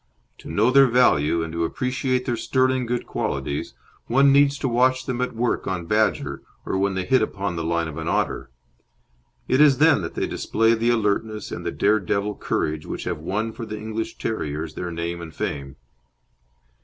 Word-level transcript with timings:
To 0.39 0.49
know 0.49 0.71
their 0.71 0.87
value 0.87 1.43
and 1.43 1.53
to 1.53 1.63
appreciate 1.63 2.25
their 2.25 2.35
sterling 2.35 2.87
good 2.87 3.05
qualities, 3.05 3.75
one 4.07 4.31
needs 4.31 4.57
to 4.57 4.67
watch 4.67 5.05
them 5.05 5.21
at 5.21 5.35
work 5.35 5.67
on 5.67 5.85
badger 5.85 6.41
or 6.65 6.75
when 6.79 6.95
they 6.95 7.05
hit 7.05 7.21
upon 7.21 7.55
the 7.55 7.63
line 7.63 7.87
of 7.87 7.99
an 7.99 8.07
otter. 8.07 8.49
It 9.47 9.61
is 9.61 9.77
then 9.77 10.01
that 10.01 10.15
they 10.15 10.25
display 10.25 10.73
the 10.73 10.89
alertness 10.89 11.51
and 11.51 11.63
the 11.63 11.71
dare 11.71 11.99
devil 11.99 12.33
courage 12.35 12.87
which 12.87 13.03
have 13.03 13.19
won 13.19 13.51
for 13.51 13.63
the 13.63 13.77
English 13.77 14.17
terriers 14.17 14.73
their 14.73 14.89
name 14.91 15.21
and 15.21 15.31
fame. 15.35 15.75